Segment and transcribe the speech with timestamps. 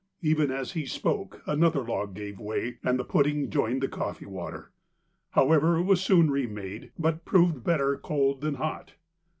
[0.23, 4.71] Even as he spoke another log gave way and the pudding joined the coffee water.
[5.29, 8.93] However it was soon re made, but proved better cold than hot.